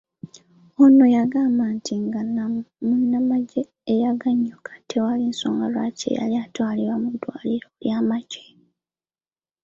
[0.83, 2.21] Ono yagamba nti nga
[2.85, 3.61] munnamagye
[3.91, 8.41] eyagannyuka, tewaali nsonga lwaki yali atwalibwa mu ddwaliro ly'amagye.